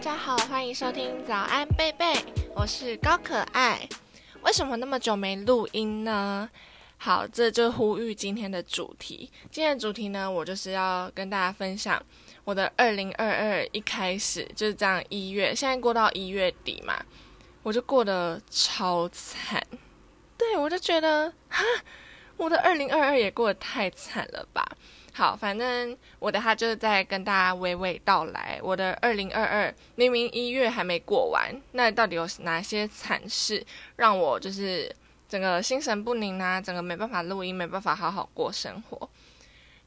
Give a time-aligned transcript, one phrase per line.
[0.00, 2.14] 大家好，欢迎收听早安贝贝，
[2.54, 3.86] 我是高可爱。
[4.40, 6.48] 为什么那么久没录音呢？
[6.96, 9.30] 好，这就呼吁今天的主题。
[9.50, 12.02] 今天的主题呢，我就是要跟大家分享
[12.44, 16.94] 我的二零二二一开始就是这样一月，现在过到一月底嘛，
[17.62, 19.62] 我就过得超惨。
[20.38, 21.62] 对我就觉得，哈，
[22.40, 24.66] 我的二零二二也过得太惨了吧。
[25.12, 33.64] 好，反正我的他就是在跟大家娓娓道来，我的二零二二明明一月还没过完，那到底有哪些惨事
[33.96, 34.90] 让我就是
[35.28, 39.10] 整个心神不宁啊，整个没办法录音，没办法好好过生活？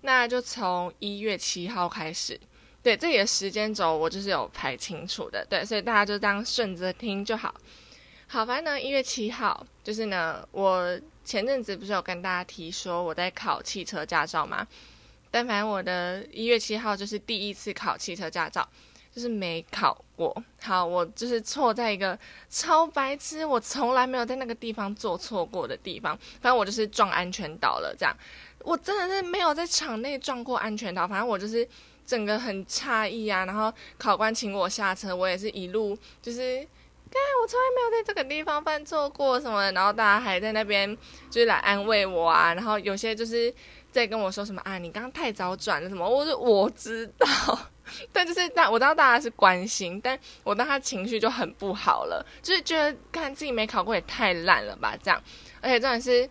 [0.02, 2.40] 那就从一月七号开始，
[2.84, 7.56] 对，这里的时间轴我就是有排清楚的，对，所以大家就当顺着听就好。
[8.28, 14.68] 好，反正呢，一月七号就是呢，我前阵子不是有跟大家提说我在考汽车驾照吗？
[15.32, 18.68] 但反正我的一月七号就是第一次考汽车驾照，
[19.12, 20.32] 就是没考过。
[20.62, 22.18] 好，我就是错在一个
[22.50, 26.16] 超白痴，我从来没有在那个地方做错过的地方。
[26.40, 28.16] 反正我就是撞安全岛了，这样。
[28.60, 31.08] 我真的是没有在场内撞过安全岛。
[31.08, 31.68] 反正我就是
[32.06, 33.44] 整个很诧异啊。
[33.46, 36.66] 然后考官请我下车，我也是一路就是，
[37.14, 39.72] 看我从来没有在这个地方犯错过什么。
[39.72, 40.98] 然后大家还在那边
[41.30, 42.54] 就是来安慰我啊。
[42.54, 43.54] 然后有些就是。
[43.94, 44.80] 在跟我说什么啊？
[44.80, 46.10] 你刚刚太早转了什么？
[46.10, 47.28] 我说我知道，
[48.12, 55.24] 但就是大我知道大家是关心，但我当他情绪就很不好了，就是觉得看自己没考过也太烂了吧这样。
[55.62, 56.28] 而且真的是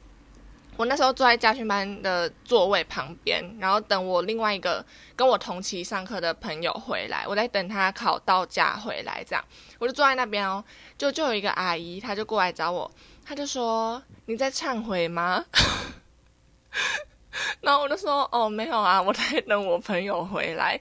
[0.77, 9.45] 我那时候坐在家训班的座位旁边，然后等我另外一个跟我同期上课的朋友回来，我在等他考到家回来这样，
[9.79, 10.65] 我就坐在那边哦，
[10.97, 12.91] 就就有一个阿姨，她就过来找我，
[13.25, 15.45] 她就说你在忏悔吗？
[17.61, 20.81] 然后我就说哦没有啊，我在等我朋友回来。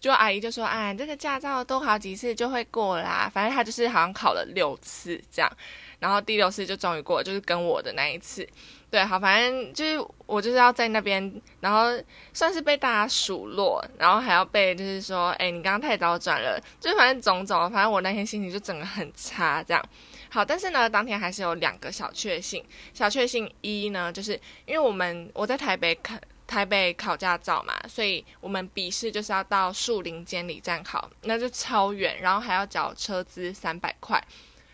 [0.00, 3.30] 就阿姨就说啊，这个驾照多考几次就会过啦。
[3.32, 5.56] 反正他就是好像考了六次这样，
[5.98, 8.48] 然后第六次就终于过，就是跟我的那一次。
[8.90, 11.96] 对，好，反正就是我就是要在那边，然后
[12.32, 19.84] 算是被大家数落，然后还要被就是说，哎，你刚刚太早转了，就反正种种，反正我那天心情就整个很差这样。
[20.28, 22.64] 好，但是呢，当天还是有两个小确幸。
[22.92, 24.32] 小确幸一呢，就是
[24.66, 26.20] 因为我们我在台北看
[26.50, 34.20] 台北考驾照嘛，所以我们笔试就是要到树林监理站考，那就超远，然后还要缴车资三百块。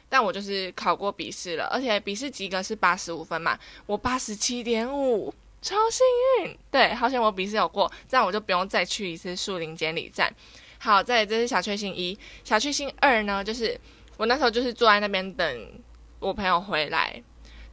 [0.09, 6.07] 但我就是考过笔试了，而且笔试及格是八十五分嘛，我八十七点五，超幸
[6.41, 6.59] 运。
[6.71, 10.33] 对，好险我笔试有过，这样我就不用再去一次树林监理站。
[10.79, 13.79] 好，再这是小确幸一，小确幸二呢，就是。
[14.19, 15.73] 我那时候就是坐在那边等
[16.21, 17.23] 我朋友回来，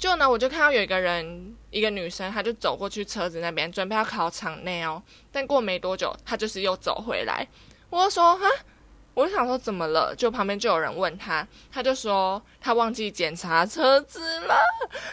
[0.03, 5.01] 就呢，我就看到有一个人，一个女生，她就走过去车子那边，准备要考场内哦。
[5.31, 7.47] 但过没多久，她就是又走回来。
[7.89, 8.45] 我说哈，
[9.13, 10.13] 我就想说怎么了？
[10.13, 14.55] 就旁边就有人问她，她就说她忘记检查车子了，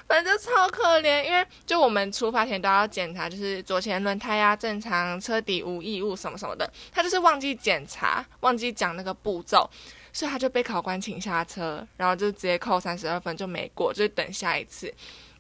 [0.09, 1.23] 反正超可怜。
[1.23, 6.69] 因为就我们出发前都要检查，就是左前轮胎呀正常，车底无异物什么什么的。
[6.91, 9.71] 她就是忘记检查，忘记讲那个步骤。
[10.13, 14.93] 所以他就被考官请下车，然后就直接扣三十二分，就没过，就是等下一次。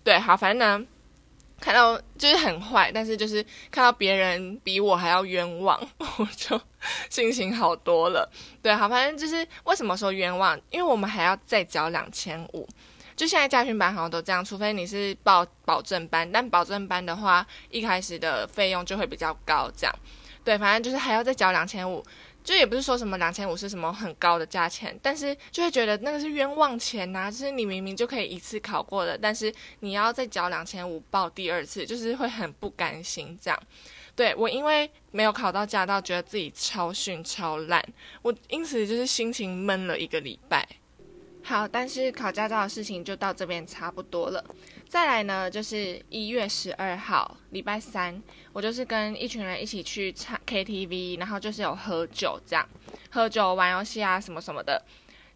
[0.02, 0.86] 对，好，反正呢，
[1.60, 6.60] 看到就是很坏，但是就是看到别人比我还要冤枉， 我就
[7.08, 8.30] 心情好多了。
[8.62, 10.58] 对，好，反正就是为什么说冤枉？
[10.70, 12.66] 因为我们还要再交两千五。
[13.14, 19.70] 就现在驾训班好像都这样，除非你是报保证班，但保证班的话，一开始的费用就会比较高。
[19.76, 19.94] 这样，
[20.42, 22.02] 对，反正就是还要再交两千五。
[22.42, 33.62] 就也不是说什么两千五是什么很高的价钱，但是就会觉得那个是冤枉钱呐，就是你明明就可以一次考过的，但是你要再交两千五报第二次，就是会很不甘心这样。
[34.16, 37.82] 对我因为没有考到驾照，觉得自己超逊超烂，
[38.22, 40.66] 我因此就是心情闷了一个礼拜。
[41.42, 44.44] 好，但是考驾照的事情就到这边差不多了。
[44.90, 48.20] 再来呢，就是一月十二号，礼拜三，
[48.52, 52.68] 我就是跟一群人一起去唱 KTV，然后就是有喝酒这样，
[53.12, 54.82] 喝酒玩游戏啊什么什么的。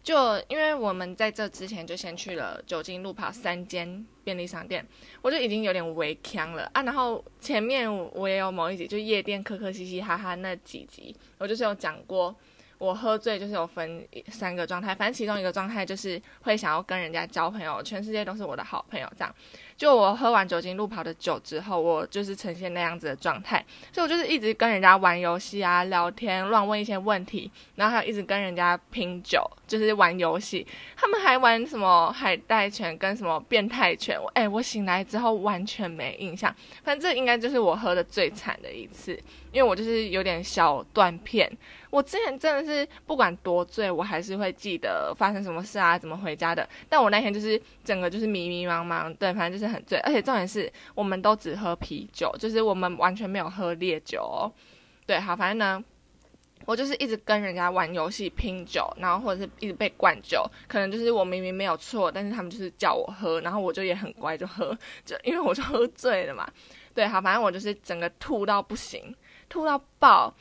[0.03, 4.85] 就因为我们在这之前就先去了酒精路跑三间便利商店，
[5.21, 6.83] 我就已经有点微呛了啊。
[6.83, 12.35] 然后前面我也有某一集就夜店磕磕嘻嘻哈哈那几集，我就是有讲过。
[12.77, 19.35] 我喝醉就是有分三个状态，反正其中一个状态就是会想要跟人家交朋友，全世界都是我的好朋友这样。
[19.77, 30.65] 就我喝完酒精路跑的酒之后，我就是呈现那样子的状态，所以我就是一直跟人家玩游戏啊、聊天、乱问一些问题，然后还有一直跟人家拼酒，就是玩游戏。
[30.95, 36.53] 他们还玩什么海带拳跟什么变态拳，哎，我醒来之后完全没印象。
[36.83, 39.11] 反正这应该就是我喝的最惨的一次，
[39.51, 41.51] 因为我就是有点小断片。
[41.91, 46.67] 我之前真的是不管多醉，我还是会记得发生什么事啊，怎么回家的。
[46.89, 49.97] 但我那天就是整个就是迷迷茫茫，对，反正就是很醉。
[49.99, 54.21] 而且重点是，我们都只喝啤酒，就是我们完全没有喝烈酒。
[54.21, 54.51] 哦。
[55.05, 55.83] 对，好，反正呢，
[56.65, 60.43] 我就是一直跟人家玩游戏拼酒，然后或者是一直被灌酒。
[60.67, 66.49] 可能就是我明明没有错，但是他们就是叫我喝，然后我就也很乖就喝，就因为我就喝醉了嘛。
[66.93, 69.15] 对，好，反正我就是整个吐到不行，
[69.47, 70.33] 吐到爆。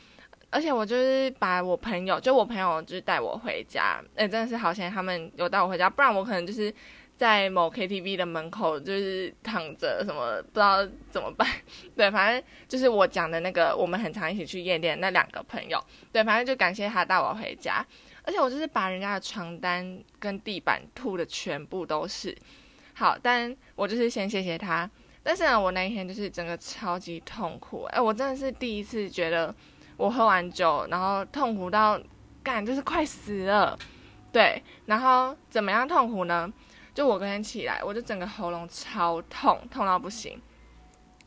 [0.51, 6.73] 而且我就是把我朋友，就我朋友就是带我回家，哎，真的是好险，他们有带我回家，不然我可能就是
[7.17, 11.49] 在某 KTV 的门口就是躺着，什么不知道怎么办。
[11.97, 15.79] 对，反正就是我讲的那个，我们很常一起去夜店那两个朋友，
[16.13, 17.85] 对，反正就感谢他带我回家。
[18.25, 22.37] 而且我就是把人家的床单跟地板吐的全部都是，
[22.95, 24.91] 好，但我就是先谢谢他。
[25.23, 29.55] 但是呢，我那一天就是整个超级痛苦，哎，我真的是第一次觉得。
[29.97, 31.97] 我喝完酒，然后痛苦到
[32.43, 33.79] 干，就是快死了，
[34.33, 36.53] 对，然后怎么样痛苦呢？
[36.95, 40.41] 就我隔天起来，我就整个喉咙超痛，痛到不行。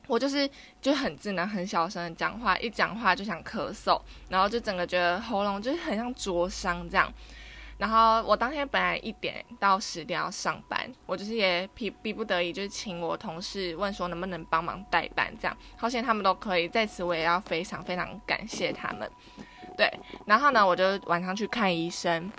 [0.08, 0.50] 我就是
[0.82, 7.12] 就很智能、很小声的讲话，一讲话就想咳嗽，然后就整个觉得喉咙就是很像灼伤这样。
[7.78, 19.12] 然后我当天本来一点到十点要上班，我就是也逼逼不得已，就是请我同事问说能不能帮忙代班，这样好险他们都可以，在此我也要非常非常感谢他们。
[19.78, 19.92] 对，
[20.26, 22.32] 然后呢，我就晚上去看医生，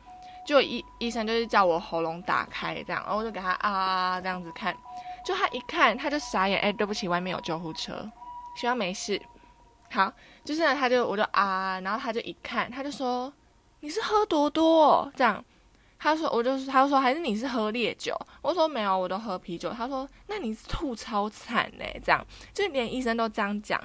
[0.48, 4.74] 就医医生就是叫我喉咙打开这样，然后我就给他啊这样子看，
[5.26, 8.10] 就他一看他就傻眼，哎，对不起，外面有救护车，
[8.56, 9.20] 希望没事。
[9.90, 10.10] 好，
[10.44, 13.30] 就是呢，他就我就啊，然后他就一看，他就说。
[13.80, 15.44] 你是喝多多这样？
[16.00, 18.12] 他说，我就是，他就说，还是你是喝烈酒？
[18.42, 19.70] 我说没有，我都喝啤酒。
[19.70, 23.80] 他说，那你吐超惨嘞，这样，就连医生都这样讲。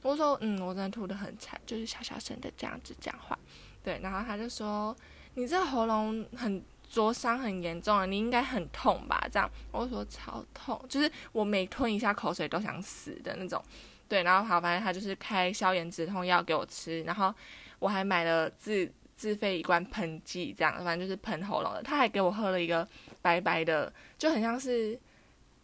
[0.00, 3.38] 我说，嗯，我真的吐得很惨，就是小小声的这样子讲话。
[3.82, 4.96] 对，然后他就说，
[5.34, 9.26] 你这喉咙很灼伤很严重啊，你应该很痛吧？
[9.30, 13.62] 这样，我说超痛，就是我每吞一下口水都想死的那种。
[14.08, 17.34] 对，然后好，反正他就是开消炎止痛药给我吃，然后
[17.78, 18.90] 我还买了自。
[19.16, 21.80] 自费一罐喷剂，这样反正就是喷喉咙的。
[21.84, 22.86] 他还给我喝了一个
[23.22, 24.98] 白白的，就很像是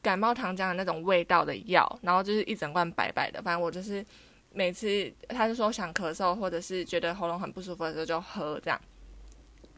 [0.01, 3.43] 感冒糖浆的那种味道的药，然后就是一整罐白白的。
[3.43, 4.07] 反正我就是
[4.53, 8.81] 每次他就说想咳嗽或者是觉得喉咙很不舒服的时候就喝这样。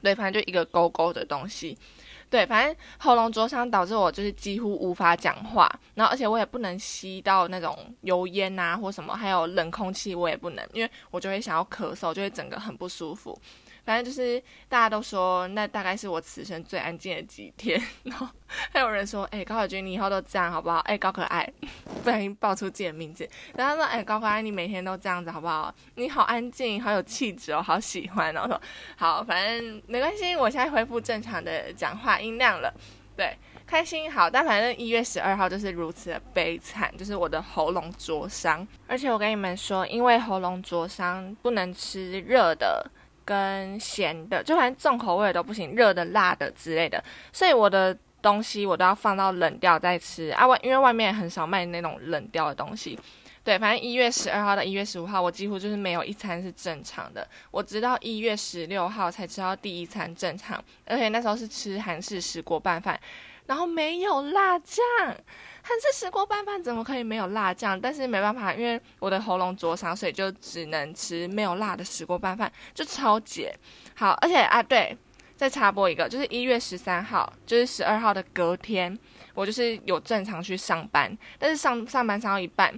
[0.03, 1.77] 对，反正就一个勾勾的东西。
[2.29, 13.39] 对，反正喉咙灼伤导致我就是几乎无法讲话，然后而且我也不能吸到那种油烟啊或什么，还有冷空气我也不能，因为我就会想要咳嗽，就会整个很不舒服。
[13.85, 17.81] 反正就是大家都说，那大概是我此生最安静的几天。
[18.05, 21.51] 然后还有人说：“哎，高可君，你以后都这样好不好？”哎，高可爱，
[22.05, 23.29] 不小心报出自己的名字。
[23.57, 25.75] 然后他说：“哎，高可爱，你每天都这样子好不好？
[25.97, 28.61] 你好安静，好有气质哦，好喜欢。”然后说
[28.97, 32.73] ：“好，反正没关系，我现在恢复正常的讲话音量了。”
[33.15, 33.37] 对，
[33.67, 34.31] 开心好。
[34.31, 38.67] 但反正一月十二号就是如此的悲惨，就是我的喉咙灼伤。
[38.87, 42.91] 而且我跟你们说，因为喉咙灼伤，不能吃热的。
[43.25, 47.03] 跟咸的，就反正重口味都不行，热的、辣的之类的，
[47.33, 50.47] 所以我的东西我都要放到冷掉再吃啊。
[50.47, 52.99] 外因为外面很少卖那种冷掉的东西，
[53.45, 57.27] 对，反正一月十二号到一月十五号，我几乎就是没有一餐是正常的。
[57.51, 62.99] 我直到一月十六号才吃到第一餐正常，而且那时候是吃韩式石锅拌饭，
[63.47, 64.85] 然后没有辣酱。
[65.65, 67.81] 韩式石锅拌饭怎么可以没有辣酱？
[67.81, 73.55] 但是没办法，因为我的喉咙灼伤，所以就只能吃没有辣的石锅拌饭，就超解。
[73.95, 74.97] 好，而且啊，对，
[75.37, 78.99] 再插播一个，就是一月十三号，就是十二号的隔天，
[79.35, 82.77] 我就是有正常去上班，但是上上班上到一半，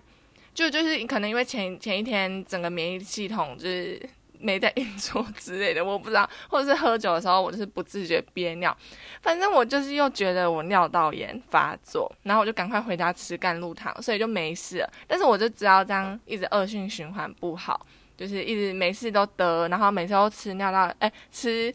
[0.52, 4.00] 就就是可能因为前前一天整个免疫系统就是。
[4.38, 8.76] 没在运作之类的，我不知道，或者是喝酒的时候，我就是不自觉憋尿，
[9.22, 14.86] 反正我就是又觉得我尿道炎发作，然后我就赶快回家吃甘露糖，所以就没事。
[15.06, 17.86] 但是我就知道这样一直恶性循环不好，
[18.16, 21.74] 就是一直没事都得，然后每次都吃尿道，哎，吃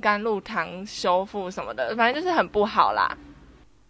[0.00, 3.16] 甘露糖修复什么的，反正就是很不好啦。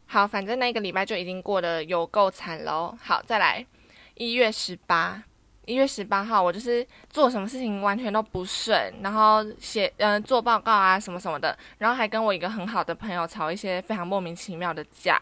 [0.06, 2.96] 好，反正那个礼拜就已经过得有够惨喽。
[3.02, 3.66] 好，再来
[4.14, 5.22] 一月十八。
[5.64, 15.20] 一月十八号，我就是做什么事情完全都不顺，然后写嗯做报告啊什么什么的，然后还跟我一个很好的朋友吵一些非常莫名其妙的架，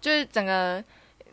[0.00, 0.82] 就是整个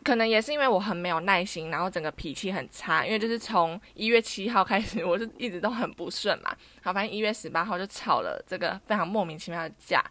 [0.02, 6.50] 可能也是因为我很没有耐心，然后整个脾气很差，因为就是从一月七号开始，我就一直都很不顺嘛。
[6.82, 10.04] 好，反正一月十八号就吵了这个非常莫名其妙的架，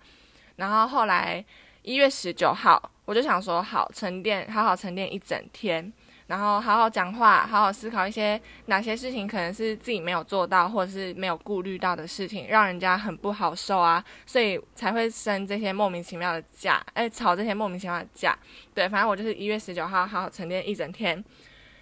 [0.56, 1.44] 然后后来
[1.82, 5.92] 一月十九号，我就想说好沉淀，好好沉淀一整天。
[6.30, 18.38] 然后好好讲话，好好思考一些哪些事情可能是自己没有做到，或者是没有顾虑到的事情，让人家很不好受啊，所以才会生这些莫名其妙的架，哎，吵这些莫名其妙的架。
[18.76, 21.26] 对，反正我就是一月十九号好好沉淀一整天，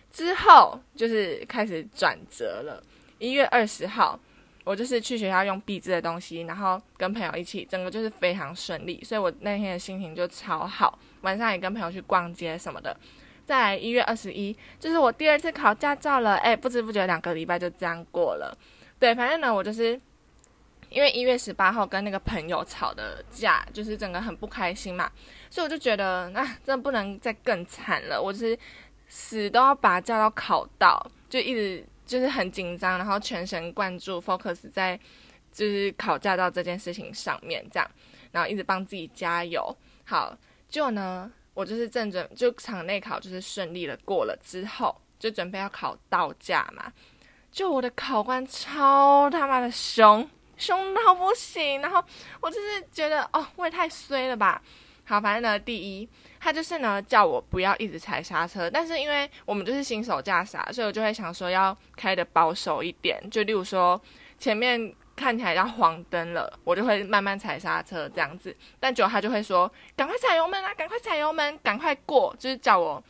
[0.10, 2.82] 之后就是开始转折了。
[3.20, 4.18] 一月二十号，
[4.64, 10.98] 我就是去学校用壁纸的东西，然后跟朋友一起，整个就是非常顺利，所以我那天的心情就超好。
[11.20, 12.98] 晚上也跟朋友去逛街什么的。
[13.48, 18.56] 在一月二十一，就是我第二次考驾照了，哎，不知不觉两个礼拜就这样过了。
[19.00, 19.98] 对，反正呢，我就是
[20.90, 25.10] 因为一月十八号跟那个朋友吵的架，就是整个很不开心嘛，
[25.50, 28.60] 所以我就觉得，那真的不能再更惨了，我就是
[29.08, 35.00] 死都要把驾照考到，就一直就是很紧张，然后全神贯注 focus 在
[35.54, 37.90] 就是考驾照这件事情上面，这样，
[38.34, 39.74] 然后一直帮自己加油。
[40.04, 40.38] 好，
[40.68, 41.32] 就呢。
[41.58, 46.94] 我就是正准，就场内考就是顺利的过了之后，就准备要考道驾嘛。
[47.52, 51.82] 就我的考官超他妈的凶，凶到不行。
[51.82, 52.04] 然后
[52.42, 54.62] 我就是觉得，哦，我也太衰了吧。
[55.04, 56.08] 好，反正呢，第一，
[56.40, 63.20] 他就是呢叫我不要一直踩刹车，但是因为我们就是新手驾驶，所以我就会想说要开的保守一点。
[63.32, 64.00] 就例如说
[64.38, 64.94] 前面。
[65.18, 68.56] 看起来要黄灯了，我就会慢慢踩刹车这样子。
[68.80, 73.04] 但久他就会说：“赶快踩油门啊，赶快踩油门，赶快过。”就是叫我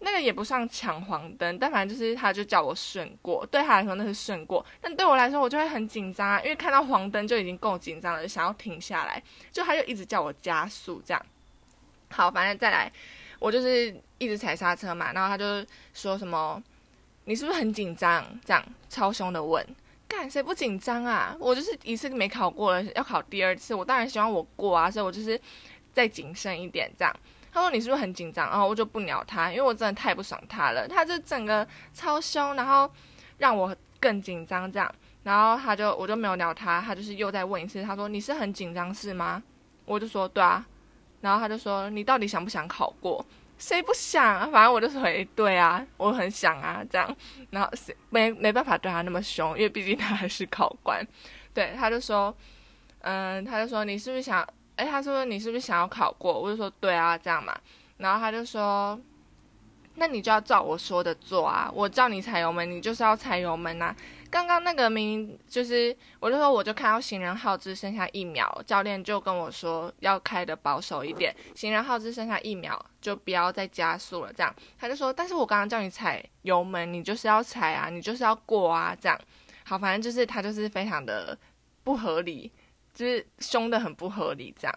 [0.00, 3.46] 那个也不算抢黄灯，但反正就是他就叫我顺过。
[3.46, 11.26] 对他来说那是顺过，但对我来说我就会很紧张啊，因为看到黄灯就已经够紧张了，就想要停下来，就他就一直叫我加速这样。
[12.10, 12.92] 好，反正再来，
[13.38, 16.60] 我就是一直踩刹车嘛，然后他就说什么
[17.24, 19.64] ：“你是不是很紧张？”这样超凶的问。
[20.16, 21.36] 干谁不紧张啊？
[21.40, 25.38] 我就是一次没考过了，要考第二次，我当然希望我过啊，所以我就是
[25.92, 27.14] 再谨慎一点这样。
[27.52, 28.48] 他说你是不是很紧张？
[28.50, 30.88] 然后我就不鸟他，因为我真的太不爽他了。
[30.88, 32.90] 他就整个超凶，然后
[33.38, 34.92] 让我更紧张这样。
[35.22, 39.42] 然后他就我就没有鸟他，他就是又再问一次，他说你是很紧张是吗？
[39.84, 40.64] 我就说对啊。
[41.20, 43.24] 然后他就说你到底想不想考过？
[43.58, 44.48] 谁不想啊？
[44.50, 47.16] 反正我就回对啊，我很想啊，这样，
[47.50, 51.06] 然后谁没没办法对他那么凶，因为毕竟他还是考官。
[51.54, 52.34] 对，他就说，
[53.00, 54.46] 嗯，他就说你是不是想？
[54.76, 56.38] 哎，他说你是不是想要考过？
[56.38, 57.56] 我就说对啊，这样嘛。
[57.98, 58.98] 然后他就说，
[59.94, 63.94] 那你就要照我说的做啊，我叫你踩油门，你就是要踩油门呐。
[64.34, 74.32] 刚刚那个明明就是，我就说我就看到行人号只剩下一秒，教练就跟我说要开的保守一点，行人号只剩下一秒，就不要再加速了。
[74.32, 79.16] 这样他就说，但是我刚刚叫你踩油门，你就是要踩啊，你就是要过啊，这样
[79.64, 81.38] 好，反正就是他就是非常的
[81.84, 82.50] 不合理，
[82.92, 84.74] 就是凶的很不合理这样。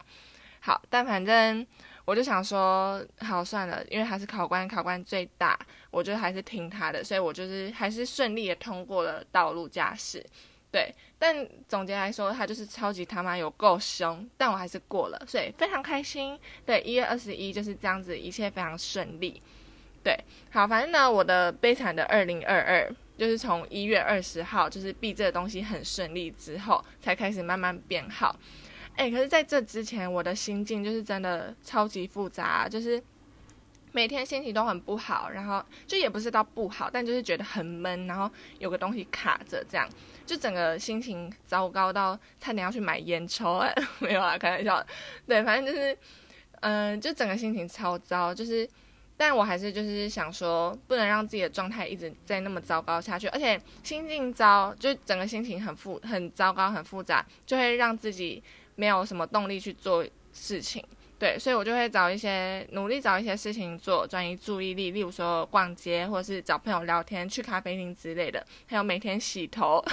[0.59, 1.65] 好，但反正。
[2.07, 5.59] 我就想说，好算了，因为他是考官，考官最大，
[5.91, 10.25] 我觉得还是听他的，所以我就是还是顺利的通过了道路驾驶。
[10.71, 16.39] 对，但总结来说，他就是超级他妈有够凶，但我还是过了，所以非常开心。
[16.65, 19.41] 对，一月二十一就是这样子，一切非常顺利。
[20.01, 20.17] 对，
[20.49, 28.33] 好，反正呢，我的悲惨的二零二二就是从一月二十号，就是毕这个东西很顺利之后，才开始慢慢变好。
[28.97, 33.01] 哎，可是在这之前，我的心境就是真的超级复杂，就是
[33.91, 39.87] 每天心情都很不好，然后就也不是到不好，但就是觉得很闷，然后有个东西卡着，这样
[40.25, 43.63] 就整个心情糟糕到差点要去买烟抽。
[44.01, 44.83] 没有啊，开玩笑。
[45.27, 45.95] 对，反正就是，
[46.61, 48.67] 嗯，就整个心情超糟，就是，
[49.15, 58.43] 但我还是就是想说，不能让自己的状态一直在那么糟糕下去，而且心境糟，就整个心情很复很糟糕很复杂，就会让自己。
[58.77, 60.81] 没有什么动力去做事情，
[61.19, 69.83] 对，所以我就会找一些努力找一些事情做，转移注意力，例如说逛街，或者是找朋友聊天，去咖啡厅之类的，还有每天洗头。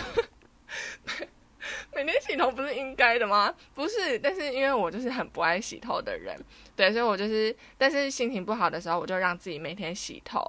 [1.95, 3.55] 每天洗头不是应该的吗？
[3.75, 6.38] 不是，但是因为我就是很不爱洗头的人，
[6.76, 10.45] 对，所以我就是，但是心情不好的时候，我就让自己每天洗头。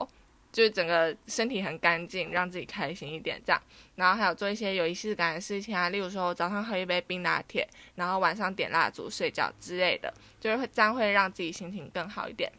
[0.56, 3.62] 就是整个身体很干净，让自己开心一点，这样。
[3.96, 12.50] 然后还有做一些有仪式感的事情啊，例如说早上喝一杯冰拿铁，然后晚上点蜡烛睡觉之类的，就是会这样会让自己心情更好一点。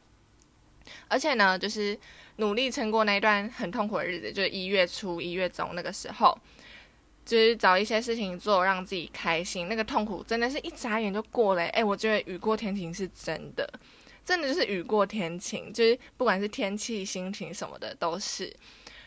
[1.08, 1.98] 而且呢，就是
[2.36, 6.38] 努力撑过那一段很痛苦的日子，就是一月初、一月中那个时候，
[7.24, 9.68] 就是找一些事情做，让自己开心。
[9.68, 11.62] 那个痛苦真的是一眨眼就过了。
[11.68, 13.66] 哎，我觉得雨过天晴是真的。
[14.26, 18.52] 真的就是雨过天晴，就是不管是天气、心情什么的都是。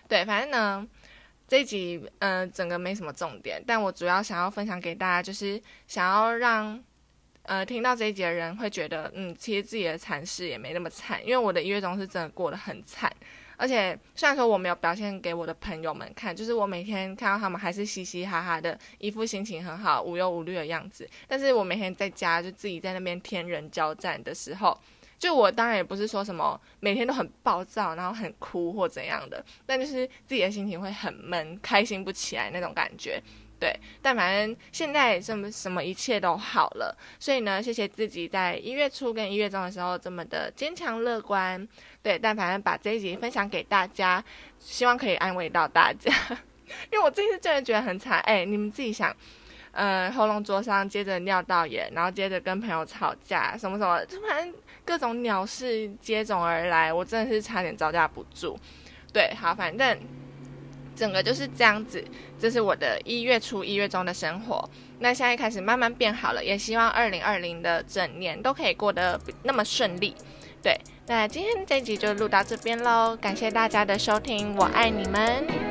[0.07, 0.87] 对，反正呢，
[1.45, 6.81] 这一集嗯，整个没什么重点，但我主要想要分享给大家，就是想要让
[7.43, 13.11] 呃听到这一集的人会觉得，嗯，其实自己的惨事也没那么惨，因为我的一月中是真的过得很惨。
[13.57, 21.05] 而且虽然说我没有表现给我的朋友们看，就是我每天看到他们还是嘻嘻哈哈的，一副心情很好、无忧无虑的样子。
[21.27, 24.79] 但是我每天在家就自己在那边天人交战的时候，
[25.19, 33.21] 就我当然也不是说什么每天都很暴躁，然后很哭或怎样的，但就是自己的心情会很闷，开心不起来那种感觉。
[33.59, 41.67] 对，但反正现在什么什么一切都好了，所以呢，谢谢自己在一月初跟一月中的时候这么的坚强乐观。
[42.01, 44.23] 对，但反正把这一集分享给大家，
[44.59, 46.09] 希望可以安慰到大家。
[46.89, 49.13] 因为我这次真的觉得很惨，哎，你们自己想，
[49.79, 58.59] 呃，喉咙灼伤，接着尿道炎，然后接着跟朋友吵架，什么什么，就反正各种鸟事接踵而来，我真的是差点招架不住。
[59.13, 59.97] 对，好，反正。
[60.95, 62.03] 整个就是这样子，
[62.37, 64.69] 这是我的一月初、一月中的生活。
[64.99, 70.13] 那现在开始慢慢变好了，也希望二零二零的整年都可以过得那么顺利。
[70.61, 75.68] 对，那今天这集就录到这边喽，感谢大家的收听，我爱你们。